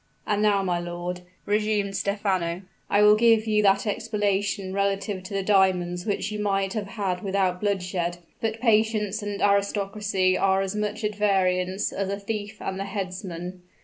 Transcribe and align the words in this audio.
"And 0.25 0.41
now, 0.41 0.63
my 0.63 0.79
lord," 0.79 1.21
resumed 1.45 1.95
Stephano, 1.95 2.63
"I 2.89 3.03
will 3.03 3.15
give 3.15 3.45
you 3.45 3.61
that 3.61 3.85
explanation 3.85 4.73
relative 4.73 5.21
to 5.21 5.33
the 5.35 5.43
diamonds 5.43 6.07
which 6.07 6.31
you 6.31 6.39
might 6.39 6.73
have 6.73 6.87
had 6.87 7.21
without 7.21 7.61
bloodshed; 7.61 8.17
but 8.41 8.59
patience 8.59 9.21
and 9.21 9.39
aristocracy 9.43 10.35
are 10.35 10.61
as 10.63 10.75
much 10.75 11.03
at 11.03 11.13
variance 11.13 11.91
as 11.93 12.09
a 12.09 12.17
thief 12.17 12.59
and 12.59 12.79
the 12.79 12.85
headsman. 12.85 13.61